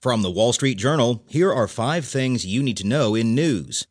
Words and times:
From 0.00 0.22
the 0.22 0.30
Wall 0.30 0.52
Street 0.52 0.76
Journal, 0.76 1.24
here 1.26 1.52
are 1.52 1.66
five 1.66 2.04
things 2.04 2.46
you 2.46 2.62
need 2.62 2.76
to 2.76 2.86
know 2.86 3.16
in 3.16 3.34
news. 3.34 3.84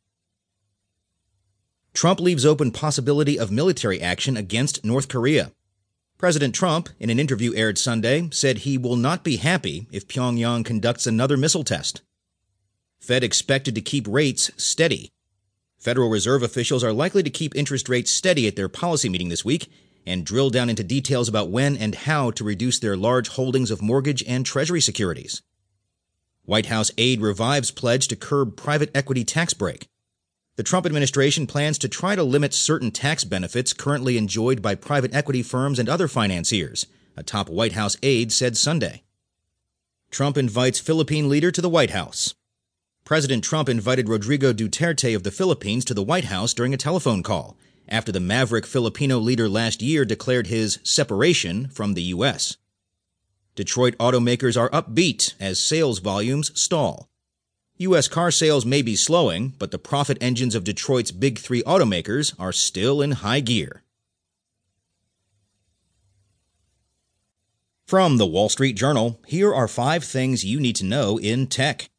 Trump 1.94 2.22
leaves 2.22 2.46
open 2.46 2.72
possibility 2.72 3.38
of 3.38 3.52
military 3.52 4.02
action 4.02 4.38
against 4.38 4.86
North 4.86 5.10
Korea. 5.10 5.52
President 6.18 6.56
Trump, 6.56 6.88
in 6.98 7.10
an 7.10 7.20
interview 7.20 7.54
aired 7.56 7.78
Sunday, 7.78 8.30
said 8.32 8.60
he 8.60 8.78
will 8.78 8.96
not 8.96 9.26
be 9.26 9.36
happy 9.36 9.86
if 9.92 10.08
Pyongyang 10.08 10.64
conducts 10.64 11.06
another 11.06 11.36
missile 11.36 11.66
test. 11.66 12.02
Fed 13.02 13.22
expected 13.22 13.76
to 13.76 13.82
keep 13.82 14.08
rates 14.08 14.50
steady. 14.56 15.12
Federal 15.78 16.10
Reserve 16.10 16.42
officials 16.42 16.86
are 16.86 16.94
likely 16.94 17.22
to 17.22 17.30
keep 17.30 17.54
interest 17.54 17.90
rates 17.90 18.12
steady 18.12 18.48
at 18.48 18.56
their 18.56 18.70
policy 18.70 19.10
meeting 19.10 19.28
this 19.28 19.44
week 19.44 19.70
and 20.06 20.26
drill 20.26 20.50
down 20.50 20.70
into 20.70 20.86
details 20.86 21.28
about 21.28 21.50
when 21.50 21.76
and 21.76 21.96
how 21.96 22.32
to 22.32 22.46
reduce 22.46 22.80
their 22.80 22.96
large 22.96 23.28
holdings 23.28 23.72
of 23.72 23.82
mortgage 23.82 24.24
and 24.26 24.46
Treasury 24.46 24.80
securities. 24.80 25.42
White 26.48 26.68
House 26.68 26.92
aide 26.98 27.20
revives 27.20 27.72
pledge 27.72 28.08
to 28.08 28.16
curb 28.16 28.56
private 28.56 28.90
equity 28.96 29.26
tax 29.26 29.54
break. 29.54 29.90
The 30.56 30.64
Trump 30.64 30.86
administration 30.86 31.46
plans 31.46 31.78
to 31.80 31.90
try 31.90 32.16
to 32.16 32.24
limit 32.24 32.54
certain 32.54 32.90
tax 32.90 33.26
benefits 33.26 33.74
currently 33.74 34.18
enjoyed 34.18 34.62
by 34.62 34.76
private 34.76 35.14
equity 35.14 35.44
firms 35.44 35.78
and 35.78 35.90
other 35.90 36.08
financiers, 36.08 36.86
a 37.18 37.22
top 37.22 37.50
White 37.50 37.74
House 37.74 37.98
aide 38.02 38.32
said 38.32 38.56
Sunday. 38.56 39.04
Trump 40.10 40.38
invites 40.38 40.80
Philippine 40.80 41.28
leader 41.28 41.52
to 41.52 41.62
the 41.62 41.68
White 41.68 41.90
House. 41.90 42.34
President 43.04 43.44
Trump 43.44 43.68
invited 43.68 44.08
Rodrigo 44.08 44.54
Duterte 44.54 45.14
of 45.14 45.24
the 45.24 45.32
Philippines 45.32 45.84
to 45.84 45.94
the 45.94 46.02
White 46.02 46.26
House 46.26 46.54
during 46.54 46.74
a 46.74 46.78
telephone 46.78 47.24
call 47.24 47.58
after 47.90 48.14
the 48.14 48.22
maverick 48.22 48.66
Filipino 48.66 49.18
leader 49.18 49.50
last 49.50 49.82
year 49.82 50.06
declared 50.06 50.48
his 50.48 50.80
separation 50.82 51.68
from 51.68 51.94
the 51.94 52.04
U.S. 52.04 52.56
Detroit 53.58 53.98
automakers 53.98 54.56
are 54.56 54.70
upbeat 54.70 55.34
as 55.40 55.60
sales 55.60 55.98
volumes 55.98 56.52
stall. 56.58 57.10
U.S. 57.78 58.08
car 58.08 58.30
sales 58.30 58.68
may 58.68 58.84
be 58.84 58.96
slowing, 58.96 59.56
but 59.58 59.72
the 59.72 59.80
profit 59.80 60.20
engines 60.22 60.54
of 60.54 60.64
Detroit's 60.64 61.12
big 61.12 61.40
three 61.40 61.64
automakers 61.64 62.36
are 62.40 62.52
still 62.52 63.02
in 63.02 63.14
high 63.14 63.40
gear. 63.40 63.82
From 67.88 68.18
the 68.18 68.28
Wall 68.28 68.48
Street 68.48 68.74
Journal, 68.74 69.20
here 69.26 69.52
are 69.52 69.68
five 69.68 70.04
things 70.04 70.46
you 70.46 70.60
need 70.60 70.76
to 70.76 70.86
know 70.86 71.18
in 71.18 71.48
tech. 71.48 71.90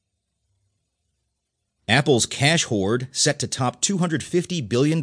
Apple's 1.88 2.26
cash 2.26 2.64
hoard 2.64 3.08
set 3.10 3.40
to 3.40 3.48
top 3.48 3.82
$250 3.82 4.68
billion. 4.68 5.02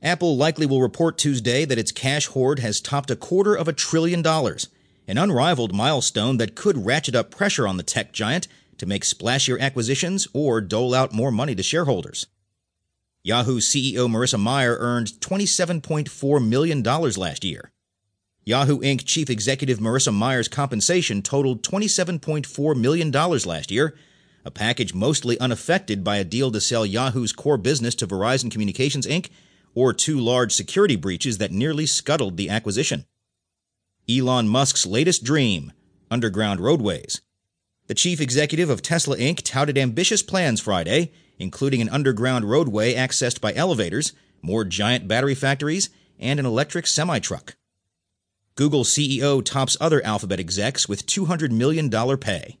Apple 0.00 0.36
likely 0.36 0.66
will 0.66 0.80
report 0.80 1.18
Tuesday 1.18 1.64
that 1.64 1.78
its 1.78 1.90
cash 1.90 2.26
hoard 2.28 2.60
has 2.60 2.80
topped 2.80 3.10
a 3.10 3.16
quarter 3.16 3.56
of 3.56 3.66
a 3.66 3.72
trillion 3.72 4.22
dollars, 4.22 4.68
an 5.10 5.18
unrivaled 5.18 5.74
milestone 5.74 6.36
that 6.36 6.54
could 6.54 6.86
ratchet 6.86 7.16
up 7.16 7.32
pressure 7.32 7.66
on 7.66 7.76
the 7.76 7.82
tech 7.82 8.12
giant 8.12 8.46
to 8.78 8.86
make 8.86 9.02
splashier 9.02 9.58
acquisitions 9.58 10.28
or 10.32 10.60
dole 10.60 10.94
out 10.94 11.12
more 11.12 11.32
money 11.32 11.52
to 11.52 11.64
shareholders. 11.64 12.28
Yahoo 13.24 13.58
CEO 13.58 14.08
Marissa 14.08 14.40
Mayer 14.40 14.76
earned 14.78 15.08
$27.4 15.08 16.48
million 16.48 16.82
last 16.84 17.44
year. 17.44 17.72
Yahoo 18.44 18.78
Inc. 18.78 19.04
chief 19.04 19.28
executive 19.28 19.80
Marissa 19.80 20.16
Mayer's 20.16 20.46
compensation 20.46 21.22
totaled 21.22 21.64
$27.4 21.64 22.80
million 22.80 23.10
last 23.10 23.72
year, 23.72 23.96
a 24.44 24.50
package 24.52 24.94
mostly 24.94 25.38
unaffected 25.40 26.04
by 26.04 26.18
a 26.18 26.24
deal 26.24 26.52
to 26.52 26.60
sell 26.60 26.86
Yahoo's 26.86 27.32
core 27.32 27.58
business 27.58 27.96
to 27.96 28.06
Verizon 28.06 28.48
Communications 28.48 29.08
Inc 29.08 29.28
or 29.74 29.92
two 29.92 30.20
large 30.20 30.52
security 30.52 30.94
breaches 30.94 31.38
that 31.38 31.50
nearly 31.50 31.84
scuttled 31.84 32.36
the 32.36 32.48
acquisition. 32.48 33.06
Elon 34.08 34.48
Musk's 34.48 34.86
latest 34.86 35.24
dream 35.24 35.72
underground 36.10 36.60
roadways. 36.60 37.20
The 37.86 37.94
chief 37.94 38.20
executive 38.20 38.70
of 38.70 38.82
Tesla 38.82 39.16
Inc. 39.16 39.42
touted 39.42 39.78
ambitious 39.78 40.22
plans 40.22 40.60
Friday, 40.60 41.12
including 41.38 41.80
an 41.80 41.88
underground 41.88 42.44
roadway 42.44 42.94
accessed 42.94 43.40
by 43.40 43.54
elevators, 43.54 44.12
more 44.42 44.64
giant 44.64 45.08
battery 45.08 45.34
factories, 45.34 45.90
and 46.18 46.38
an 46.38 46.46
electric 46.46 46.86
semi 46.86 47.18
truck. 47.18 47.56
Google 48.54 48.84
CEO 48.84 49.44
tops 49.44 49.76
other 49.80 50.04
Alphabet 50.04 50.38
execs 50.38 50.88
with 50.88 51.06
$200 51.06 51.50
million 51.50 51.90
pay. 52.18 52.58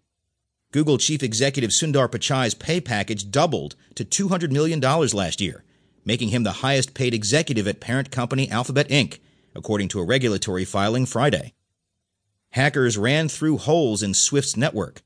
Google 0.72 0.98
chief 0.98 1.22
executive 1.22 1.70
Sundar 1.70 2.10
Pichai's 2.10 2.54
pay 2.54 2.80
package 2.80 3.30
doubled 3.30 3.74
to 3.96 4.04
$200 4.04 4.50
million 4.50 4.80
last 4.80 5.40
year, 5.40 5.64
making 6.04 6.28
him 6.28 6.44
the 6.44 6.62
highest 6.62 6.94
paid 6.94 7.12
executive 7.12 7.66
at 7.66 7.80
parent 7.80 8.10
company 8.10 8.50
Alphabet 8.50 8.88
Inc., 8.88 9.18
according 9.54 9.88
to 9.88 10.00
a 10.00 10.04
regulatory 10.04 10.64
filing 10.64 11.06
Friday. 11.06 11.54
Hackers 12.50 12.98
ran 12.98 13.28
through 13.28 13.58
holes 13.58 14.02
in 14.02 14.14
Swift's 14.14 14.56
network. 14.56 15.02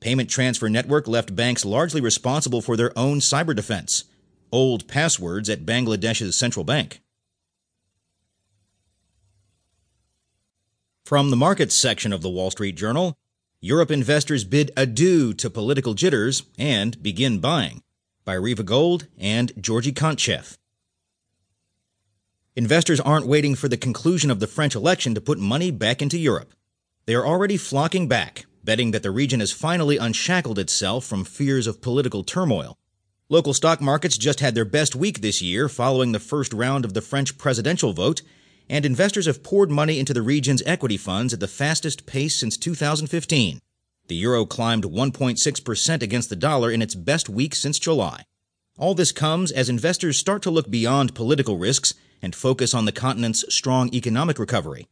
Payment 0.00 0.30
Transfer 0.30 0.68
Network 0.68 1.08
left 1.08 1.34
banks 1.34 1.64
largely 1.64 2.00
responsible 2.00 2.60
for 2.60 2.76
their 2.76 2.96
own 2.96 3.18
cyber 3.18 3.54
defense, 3.54 4.04
old 4.52 4.86
passwords 4.86 5.48
at 5.50 5.66
Bangladesh's 5.66 6.36
central 6.36 6.64
bank. 6.64 7.00
From 11.04 11.30
the 11.30 11.36
markets 11.36 11.74
section 11.74 12.12
of 12.12 12.22
the 12.22 12.28
Wall 12.28 12.50
Street 12.50 12.76
Journal, 12.76 13.16
Europe 13.60 13.90
investors 13.90 14.44
bid 14.44 14.70
adieu 14.76 15.34
to 15.34 15.50
political 15.50 15.94
jitters 15.94 16.44
and 16.58 17.02
begin 17.02 17.40
buying 17.40 17.82
by 18.24 18.34
Riva 18.34 18.62
Gold 18.62 19.08
and 19.18 19.50
Georgy 19.60 19.90
Kantchev. 19.90 20.58
Investors 22.58 22.98
aren't 22.98 23.28
waiting 23.28 23.54
for 23.54 23.68
the 23.68 23.76
conclusion 23.76 24.32
of 24.32 24.40
the 24.40 24.48
French 24.48 24.74
election 24.74 25.14
to 25.14 25.20
put 25.20 25.38
money 25.38 25.70
back 25.70 26.02
into 26.02 26.18
Europe. 26.18 26.52
They 27.06 27.14
are 27.14 27.24
already 27.24 27.56
flocking 27.56 28.08
back, 28.08 28.46
betting 28.64 28.90
that 28.90 29.04
the 29.04 29.12
region 29.12 29.38
has 29.38 29.52
finally 29.52 29.96
unshackled 29.96 30.58
itself 30.58 31.04
from 31.04 31.24
fears 31.24 31.68
of 31.68 31.80
political 31.80 32.24
turmoil. 32.24 32.76
Local 33.28 33.54
stock 33.54 33.80
markets 33.80 34.18
just 34.18 34.40
had 34.40 34.56
their 34.56 34.64
best 34.64 34.96
week 34.96 35.20
this 35.20 35.40
year 35.40 35.68
following 35.68 36.10
the 36.10 36.18
first 36.18 36.52
round 36.52 36.84
of 36.84 36.94
the 36.94 37.00
French 37.00 37.38
presidential 37.38 37.92
vote, 37.92 38.22
and 38.68 38.84
investors 38.84 39.26
have 39.26 39.44
poured 39.44 39.70
money 39.70 40.00
into 40.00 40.12
the 40.12 40.20
region's 40.20 40.64
equity 40.66 40.96
funds 40.96 41.32
at 41.32 41.38
the 41.38 41.46
fastest 41.46 42.06
pace 42.06 42.34
since 42.34 42.56
2015. 42.56 43.60
The 44.08 44.16
euro 44.16 44.44
climbed 44.44 44.82
1.6% 44.82 46.02
against 46.02 46.28
the 46.28 46.34
dollar 46.34 46.72
in 46.72 46.82
its 46.82 46.96
best 46.96 47.28
week 47.28 47.54
since 47.54 47.78
July. 47.78 48.24
All 48.76 48.94
this 48.94 49.12
comes 49.12 49.52
as 49.52 49.68
investors 49.68 50.18
start 50.18 50.42
to 50.42 50.50
look 50.50 50.68
beyond 50.68 51.14
political 51.14 51.56
risks 51.56 51.94
and 52.22 52.34
focus 52.34 52.74
on 52.74 52.84
the 52.84 52.92
continent's 52.92 53.44
strong 53.54 53.92
economic 53.94 54.38
recovery. 54.38 54.88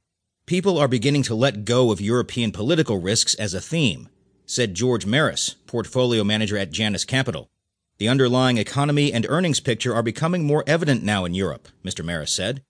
People 0.47 0.79
are 0.79 0.89
beginning 0.89 1.25
to 1.25 1.35
let 1.35 1.65
go 1.65 1.91
of 1.91 2.01
European 2.01 2.53
political 2.53 3.01
risks 3.01 3.35
as 3.35 3.53
a 3.53 3.61
theme, 3.61 4.09
said 4.47 4.75
George 4.75 5.05
Maris, 5.05 5.57
portfolio 5.67 6.23
manager 6.23 6.57
at 6.57 6.71
Janus 6.71 7.05
Capital. 7.05 7.51
The 7.99 8.09
underlying 8.09 8.59
economy 8.59 9.13
and 9.13 9.27
earnings 9.29 9.59
picture 9.59 9.95
are 9.95 10.03
becoming 10.03 10.45
more 10.45 10.63
evident 10.67 11.03
now 11.03 11.25
in 11.25 11.35
Europe, 11.35 11.69
Mr. 11.85 12.05
Maris 12.05 12.31
said. 12.33 12.63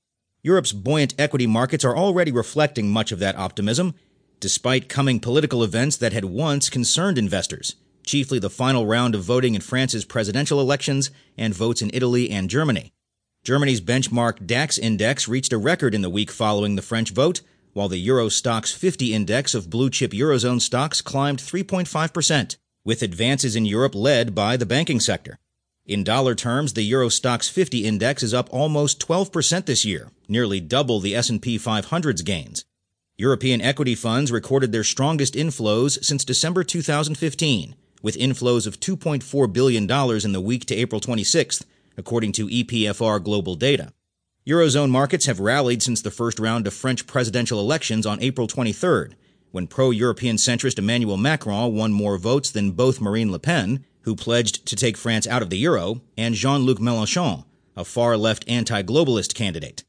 Europe's 0.43 0.73
buoyant 0.73 1.15
equity 1.19 1.47
markets 1.47 1.85
are 1.85 1.97
already 1.97 2.31
reflecting 2.31 2.89
much 2.89 3.13
of 3.13 3.19
that 3.19 3.37
optimism, 3.37 3.95
despite 4.41 4.89
coming 4.89 5.19
political 5.19 5.65
events 5.65 5.97
that 5.97 6.13
had 6.13 6.25
once 6.25 6.71
concerned 6.71 7.19
investors, 7.19 7.75
chiefly 8.05 8.39
the 8.39 8.49
final 8.49 8.87
round 8.87 9.15
of 9.15 9.25
voting 9.25 9.55
in 9.55 9.61
France's 9.61 10.05
presidential 10.05 10.61
elections 10.61 11.11
and 11.37 11.53
votes 11.53 11.83
in 11.83 11.91
Italy 11.93 12.31
and 12.31 12.49
Germany. 12.49 12.93
Germany's 13.47 13.81
benchmark 13.81 14.45
DAX 14.45 14.77
index 14.77 15.29
reached 15.29 15.53
a 15.53 15.57
record 15.57 15.95
in 15.95 16.03
the 16.03 16.11
week 16.11 16.33
following 16.33 16.75
the 16.75 16.83
French 16.83 17.13
vote, 17.13 17.43
while 17.75 17.87
the 17.87 17.99
Euro 17.99 18.27
Stoxx 18.27 18.75
50 18.75 19.15
index 19.15 19.55
of 19.55 19.71
blue 19.71 19.89
chip 19.89 20.11
Eurozone 20.11 20.61
stocks 20.61 21.01
climbed 21.01 21.39
3.5%, 21.39 22.57
with 22.85 23.03
advances 23.03 23.55
in 23.55 23.65
Europe 23.65 23.95
led 23.95 24.35
by 24.35 24.57
the 24.57 24.67
banking 24.67 24.99
sector. 24.99 25.39
In 25.85 26.03
dollar 26.03 26.35
terms, 26.35 26.73
the 26.73 26.83
Euro 26.83 27.07
Stoxx 27.07 27.49
50 27.49 27.87
index 27.87 28.25
is 28.25 28.35
up 28.35 28.49
almost 28.51 28.99
12% 29.07 29.67
this 29.67 29.85
year, 29.85 30.11
nearly 30.27 30.59
double 30.59 30.99
the 30.99 31.15
S&P 31.15 31.57
500's 31.57 32.23
gains. 32.23 32.65
European 33.17 33.61
equity 33.61 33.95
funds 33.95 34.33
recorded 34.33 34.73
their 34.73 34.83
strongest 34.83 35.35
inflows 35.35 36.03
since 36.03 36.25
December 36.25 36.65
2015, 36.65 37.77
with 38.03 38.17
inflows 38.17 38.67
of 38.67 38.81
$2.4 38.81 39.53
billion 39.53 39.85
in 39.85 40.33
the 40.33 40.41
week 40.41 40.65
to 40.65 40.75
April 40.75 41.01
26th, 41.01 41.65
according 41.97 42.33
to 42.33 42.49
EPFR 42.49 43.23
Global 43.23 43.55
Data. 43.55 43.93
Eurozone 44.47 44.91
markets 44.91 45.27
have 45.27 45.41
rallied 45.41 45.83
since 45.83 46.01
the 46.01 46.11
first 46.11 46.39
round 46.39 46.67
of 46.67 46.75
French 46.75 47.07
presidential 47.07 47.59
elections 47.59 48.07
on 48.07 48.23
April 48.23 48.47
23rd, 48.47 49.15
when 49.51 49.67
pro 49.67 49.91
European 49.91 50.37
centrist 50.37 50.79
Emmanuel 50.79 51.17
Macron 51.17 51.75
won 51.75 51.93
more 51.93 52.19
votes 52.19 52.51
than 52.51 52.71
both 52.71 53.01
Marine 53.01 53.33
Le 53.33 53.39
Pen, 53.39 53.85
who 54.03 54.15
pledged 54.15 54.65
to 54.67 54.77
take 54.77 54.97
France 54.97 55.27
out 55.27 55.43
of 55.43 55.51
the 55.51 55.59
euro, 55.59 56.01
and 56.17 56.35
Jean 56.37 56.61
Luc 56.61 56.79
Mélenchon, 56.79 57.45
a 57.77 57.85
far 57.85 58.17
left 58.17 58.45
anti 58.47 58.83
globalist 58.83 59.35
candidate. 59.35 59.83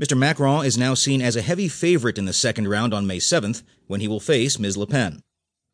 Mr. 0.00 0.16
Macron 0.16 0.64
is 0.64 0.78
now 0.78 0.94
seen 0.94 1.22
as 1.22 1.36
a 1.36 1.42
heavy 1.42 1.68
favorite 1.68 2.18
in 2.18 2.24
the 2.24 2.32
second 2.32 2.66
round 2.66 2.92
on 2.92 3.06
May 3.06 3.18
7th, 3.18 3.62
when 3.86 4.00
he 4.00 4.08
will 4.08 4.18
face 4.18 4.58
Ms. 4.58 4.76
Le 4.76 4.86
Pen. 4.86 5.22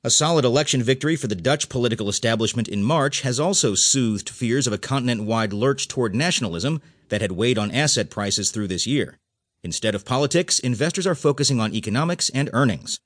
A 0.07 0.11
solid 0.11 0.45
election 0.45 0.85
victory 0.85 1.17
for 1.17 1.27
the 1.27 1.35
Dutch 1.35 1.69
political 1.69 2.09
establishment 2.09 2.69
in 2.69 2.85
March 2.85 3.23
has 3.23 3.41
also 3.41 3.75
soothed 3.75 4.29
fears 4.29 4.69
of 4.69 4.73
a 4.73 4.79
continent 4.79 5.25
wide 5.25 5.53
lurch 5.53 5.89
toward 5.89 6.15
nationalism 6.15 6.81
that 7.09 7.21
had 7.21 7.33
weighed 7.33 7.59
on 7.59 7.73
asset 7.73 8.09
prices 8.09 8.53
through 8.53 8.69
this 8.69 8.87
year. 8.87 9.19
Instead 9.65 9.97
of 9.97 10.05
politics, 10.05 10.61
investors 10.61 11.09
are 11.09 11.17
focusing 11.17 11.59
on 11.59 11.75
economics 11.75 12.31
and 12.31 12.49
earnings. 12.53 13.01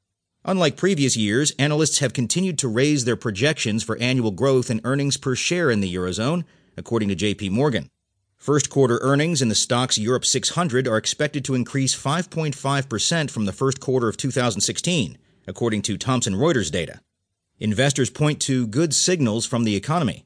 Unlike 0.45 0.77
previous 0.77 1.17
years, 1.17 1.55
analysts 1.59 2.01
have 2.01 2.13
continued 2.13 2.59
to 2.59 2.69
raise 2.69 3.07
their 3.07 3.17
projections 3.17 3.83
for 3.83 3.97
annual 3.97 4.31
growth 4.31 4.69
and 4.69 4.83
earnings 4.85 5.17
per 5.17 5.35
share 5.35 5.71
in 5.71 5.81
the 5.81 5.95
Eurozone, 5.95 6.45
according 6.77 7.09
to 7.09 7.17
JP 7.17 7.51
Morgan. 7.51 7.89
First 8.37 8.69
quarter 8.69 8.99
earnings 9.01 9.41
in 9.41 9.49
the 9.49 9.55
Stoxx 9.55 9.99
Europe 9.99 10.27
600 10.27 10.87
are 10.87 10.99
expected 10.99 11.47
to 11.47 11.55
increase 11.55 11.97
5.5% 11.97 13.31
from 13.31 13.47
the 13.47 13.53
first 13.55 13.81
quarter 13.81 14.07
of 14.07 14.19
2016, 14.19 15.17
according 15.51 15.83
to 15.83 15.99
Thomson 15.99 16.35
Reuters 16.35 16.71
data. 16.71 17.01
Investors 17.59 18.09
point 18.09 18.41
to 18.43 18.69
good 18.69 18.95
signals 18.95 19.45
from 19.45 19.65
the 19.65 19.75
economy. 19.75 20.25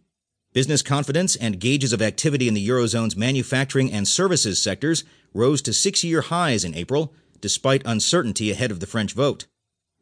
Business 0.53 0.82
confidence 0.82 1.35
and 1.35 1.59
gauges 1.59 1.94
of 1.94 2.03
activity 2.03 2.47
in 2.47 2.55
the 2.55 2.69
Eurozone's 2.69 3.17
manufacturing 3.17 3.91
and 3.91 4.06
services 4.06 4.62
sectors 4.62 5.03
rose 5.32 5.62
to 5.62 5.73
six 5.73 6.05
year 6.05 6.21
highs 6.21 6.62
in 6.62 6.75
April, 6.75 7.15
despite 7.41 7.82
uncertainty 7.87 8.50
ahead 8.50 8.71
of 8.71 8.81
the 8.81 8.87
French 8.87 9.15
vote. 9.15 9.47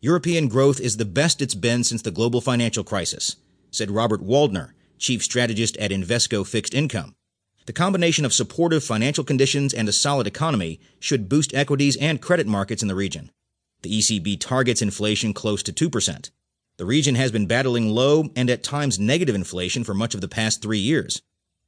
European 0.01 0.49
growth 0.49 0.81
is 0.81 0.97
the 0.97 1.05
best 1.05 1.41
it's 1.41 1.55
been 1.55 1.85
since 1.85 2.03
the 2.03 2.11
global 2.11 2.41
financial 2.41 2.83
crisis, 2.83 3.37
said 3.71 3.91
Robert 3.91 4.21
Waldner, 4.21 4.73
chief 4.99 5.23
strategist 5.23 5.77
at 5.77 5.93
Invesco 5.93 6.45
Fixed 6.45 6.75
Income. 6.75 7.15
The 7.67 7.73
combination 7.73 8.25
of 8.25 8.33
supportive 8.33 8.83
financial 8.83 9.23
conditions 9.23 9.73
and 9.73 9.89
a 9.89 9.93
solid 9.93 10.27
economy 10.27 10.81
should 10.99 11.29
boost 11.29 11.55
equities 11.55 11.97
and 11.97 12.21
credit 12.21 12.49
markets 12.49 12.83
in 12.83 12.89
the 12.89 12.97
region. 12.97 13.31
The 13.83 13.99
ECB 13.99 14.41
targets 14.41 14.81
inflation 14.81 15.35
close 15.35 15.63
to 15.65 15.73
2%. 15.73 16.31
The 16.79 16.87
region 16.87 17.17
has 17.17 17.31
been 17.31 17.47
battling 17.47 17.91
low 17.91 18.31
and 18.35 18.49
at 18.49 18.63
times 18.63 18.99
negative 18.99 19.35
inflation 19.35 19.85
for 19.85 19.95
much 19.95 20.15
of 20.15 20.21
the 20.21 20.29
past 20.29 20.63
three 20.63 20.79
years. 20.79 21.23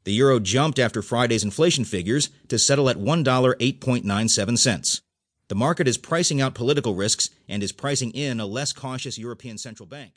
The 0.04 0.12
euro 0.12 0.38
jumped 0.38 0.78
after 0.78 1.02
Friday's 1.02 1.44
inflation 1.44 1.84
figures 1.84 2.30
to 2.48 2.58
settle 2.58 2.88
at 2.88 2.98
$1.0897. 2.98 5.00
The 5.48 5.54
market 5.54 5.88
is 5.88 5.98
pricing 5.98 6.40
out 6.40 6.54
political 6.54 6.94
risks 6.94 7.30
and 7.48 7.62
is 7.62 7.72
pricing 7.72 8.12
in 8.12 8.40
a 8.40 8.46
less 8.46 8.72
cautious 8.72 9.18
European 9.18 9.58
Central 9.58 9.86
Bank. 9.86 10.14